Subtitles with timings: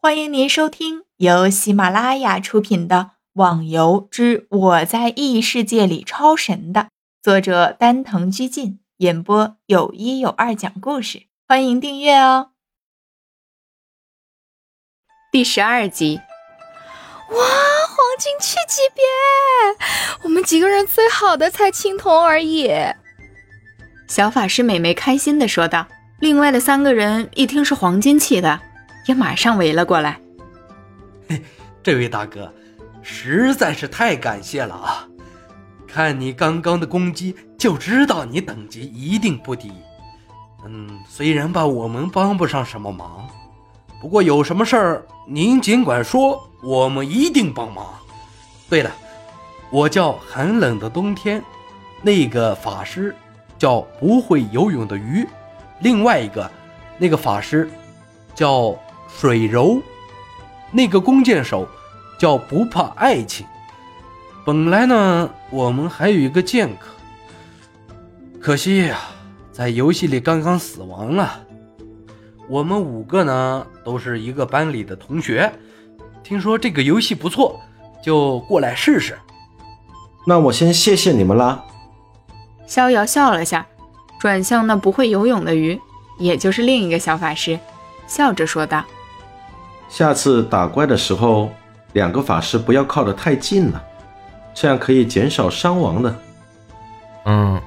[0.00, 2.96] 欢迎您收听由喜马拉雅出品的
[3.32, 6.90] 《网游之我在异世界里超神》的
[7.20, 11.24] 作者丹藤居进演播，有一有二讲故事。
[11.48, 12.52] 欢迎订阅哦。
[15.32, 16.20] 第十二集，
[17.30, 19.02] 哇，黄金七级别，
[20.22, 22.70] 我们几个人最好的才青铜而已。
[24.06, 25.88] 小法师美眉开心的说道。
[26.20, 28.60] 另外的三个人一听是黄金气的。
[29.08, 30.20] 也马上围了过来。
[31.30, 31.42] 嘿，
[31.82, 32.52] 这位大哥，
[33.02, 35.08] 实在是太感谢了啊！
[35.86, 39.72] 看你刚刚的攻击，就知道你等级一定不低。
[40.66, 43.26] 嗯，虽然吧，我们帮不上什么忙，
[44.02, 47.86] 不过有什么事儿您尽管说，我们一定帮忙。
[48.68, 48.92] 对了，
[49.70, 51.42] 我叫寒冷的冬天，
[52.02, 53.16] 那个法师
[53.56, 55.26] 叫不会游泳的鱼，
[55.80, 56.50] 另外一个
[56.98, 57.70] 那个法师
[58.34, 58.78] 叫。
[59.08, 59.82] 水柔，
[60.70, 61.66] 那个弓箭手
[62.18, 63.46] 叫不怕爱情。
[64.44, 66.86] 本来呢，我们还有一个剑客，
[68.40, 68.98] 可惜呀，
[69.52, 71.40] 在游戏里刚刚死亡了。
[72.48, 75.52] 我们五个呢，都是一个班里的同学，
[76.22, 77.60] 听说这个游戏不错，
[78.02, 79.18] 就过来试试。
[80.26, 81.62] 那我先谢谢你们啦。
[82.66, 83.66] 逍遥笑了下，
[84.18, 85.78] 转向那不会游泳的鱼，
[86.18, 87.58] 也就是另一个小法师，
[88.06, 88.84] 笑着说道。
[89.88, 91.50] 下次打怪的时候，
[91.94, 93.82] 两个法师不要靠得太近了，
[94.54, 96.14] 这样可以减少伤亡的。
[97.24, 97.60] 嗯，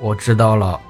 [0.00, 0.80] 我知道了。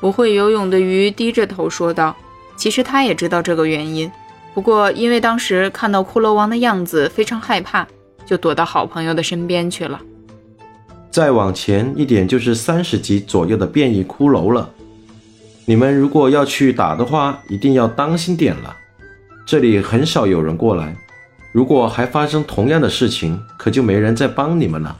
[0.00, 2.16] 不会游泳的鱼低着头说道
[2.56, 4.10] ：“其实他也知道这个原因，
[4.54, 7.86] 不过因为当时看到骷髅王的样子非常害怕，
[8.24, 10.00] 就躲到好朋友的身边去了。
[11.10, 14.70] 再往前一点就是三十级左右的变异骷髅了。
[15.64, 18.74] 你们如果要去打的话，一定要当心点了。”
[19.48, 20.94] 这里很少有人过来，
[21.52, 24.98] 如果还发生同样的事情，可就没人再帮你们了。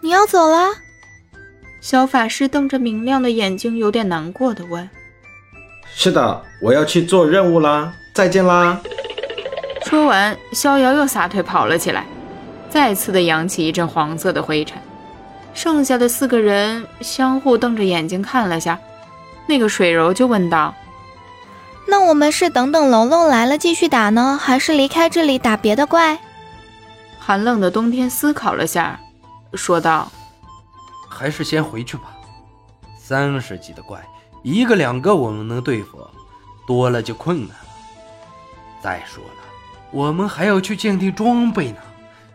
[0.00, 0.68] 你要走了？
[1.80, 4.88] 小法师瞪着明亮的眼睛，有点难过的问
[5.92, 8.80] ：“是的，我要去做任务啦，再见啦！”
[9.86, 12.06] 说完，逍遥又撒腿跑了起来，
[12.70, 14.80] 再次的扬起一阵黄色的灰尘。
[15.52, 18.78] 剩下的四个人相互瞪着眼睛看了下，
[19.48, 20.72] 那个水柔就问道。
[21.92, 26.18] 那我们是等等龙龙来了继续打呢，还是离开这里打别的怪？
[27.18, 28.98] 寒冷的冬天思考了下，
[29.52, 30.10] 说道
[31.06, 32.04] ：“还是先回去吧。
[32.98, 34.02] 三十级的怪，
[34.42, 35.98] 一个两个我们能对付，
[36.66, 37.66] 多了就困难了。
[38.82, 39.44] 再说了，
[39.90, 41.80] 我们还要去鉴定装备呢，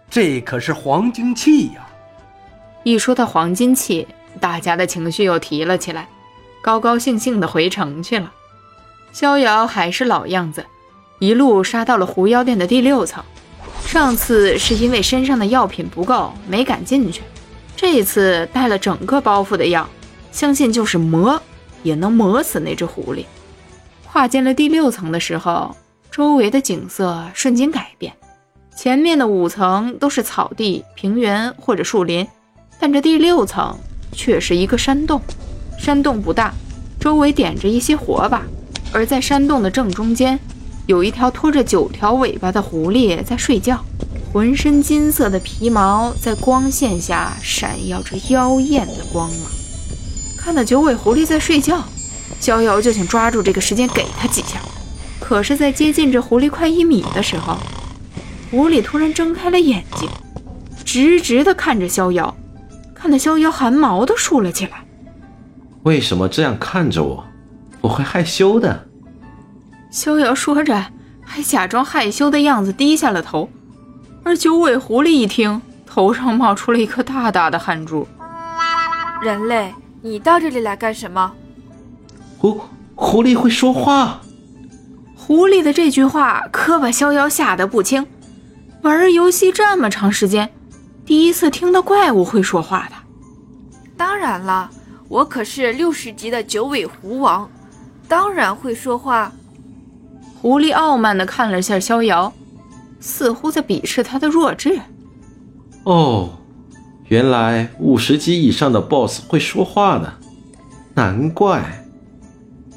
[0.07, 1.84] 这可是黄金器呀！”
[2.85, 4.07] 一说到黄金器，
[4.40, 6.07] 大家的情绪又提了起来，
[6.62, 8.31] 高高兴兴的回城去了。
[9.17, 10.63] 逍遥还是老样子，
[11.17, 13.23] 一路杀到了狐妖殿的第六层。
[13.83, 17.23] 上次是因为身上的药品不够，没敢进去。
[17.75, 19.89] 这次带了整个包袱的药，
[20.31, 21.41] 相信就是磨
[21.81, 23.25] 也能磨死那只狐狸。
[24.05, 25.75] 跨进了第六层的时候，
[26.11, 28.13] 周围的景色瞬间改变。
[28.75, 32.28] 前面的五层都是草地、平原或者树林，
[32.79, 33.75] 但这第六层
[34.11, 35.19] 却是一个山洞。
[35.79, 36.53] 山洞不大，
[36.99, 38.44] 周围点着一些火把。
[38.93, 40.39] 而在山洞的正中间，
[40.85, 43.83] 有一条拖着九条尾巴的狐狸在睡觉，
[44.31, 49.51] 浑身金色的皮毛在光线下闪耀着妖艳的光芒。
[50.37, 51.83] 看到九尾狐狸在睡觉，
[52.39, 54.59] 逍遥就想抓住这个时间给他几下。
[55.19, 57.57] 可是，在接近这狐狸快一米的时候，
[58.49, 60.09] 狐狸突然睁开了眼睛，
[60.85, 62.33] 直直地看着逍遥，
[62.95, 64.85] 看得逍遥汗毛都竖了起来。
[65.83, 67.25] 为什么这样看着我？
[67.81, 68.88] 我会害羞的。
[69.89, 70.88] 逍遥说着，
[71.23, 73.49] 还假装害羞的样子，低下了头。
[74.23, 78.07] 而九尾狐狸一听，头上冒出了一颗大大的汗珠。
[79.21, 81.31] 人类，你到这里来干什么？
[82.37, 82.61] 狐
[82.93, 84.21] 狐狸会说话。
[85.16, 88.05] 狐狸的这句话可把逍遥吓得不轻。
[88.84, 90.49] 玩游戏这么长时间，
[91.05, 92.96] 第一次听到怪物会说话的。
[93.97, 94.69] 当然了，
[95.07, 97.49] 我可是六十级的九尾狐王。
[98.07, 99.31] 当然会说话。
[100.41, 102.31] 狐狸傲慢地看了下逍遥，
[102.99, 104.79] 似乎在鄙视他的弱智。
[105.83, 106.29] 哦，
[107.07, 110.13] 原来五十级以上的 BOSS 会说话呢，
[110.93, 111.83] 难怪。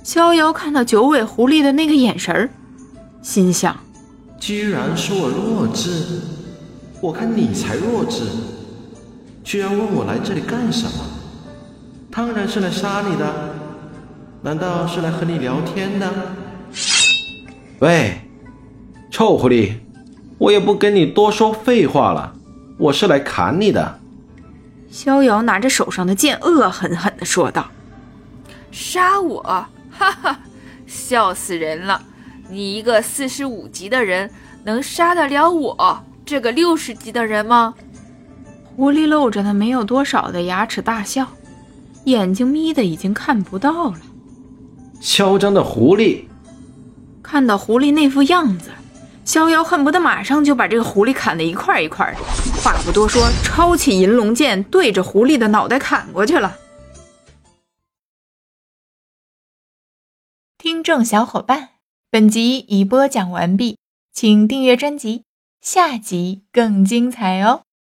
[0.03, 2.51] 逍遥看到九尾狐狸的那个眼神儿，
[3.23, 3.77] 心想：
[4.39, 6.21] 居然说我弱智，
[7.01, 8.23] 我看你才弱智，
[9.45, 11.05] 居然问我来这里干什么？
[12.11, 13.50] 当然是来杀你的。
[14.43, 16.11] 难道是来和你聊天的？
[17.81, 18.19] 喂，
[19.11, 19.75] 臭狐狸，
[20.39, 22.35] 我也不跟你多说废话了，
[22.79, 24.01] 我是来砍你的。
[24.91, 27.71] 逍遥拿着手上的剑，恶狠狠地说道
[28.73, 29.43] ：“杀我！
[29.91, 30.41] 哈哈，
[30.87, 32.03] 笑死人了！
[32.49, 34.31] 你一个四十五级的人，
[34.65, 37.75] 能杀得了我这个六十级的人吗？”
[38.75, 41.29] 狐狸露着那没有多少的牙齿大笑，
[42.05, 43.99] 眼睛眯得已经看不到了。
[45.01, 46.25] 嚣张的狐狸！
[47.23, 48.71] 看到狐狸那副样子，
[49.25, 52.21] 逍遥恨不得马上就把这个狐狸砍得一块一块的。
[52.63, 56.59] 话不多说，抄起银龙剑，对着狐狸的脑袋砍过去了。
[60.59, 61.71] 听众小伙伴，
[62.11, 63.79] 本集已播讲完毕，
[64.13, 65.25] 请订阅专辑，
[65.63, 67.63] 下集更精彩哦。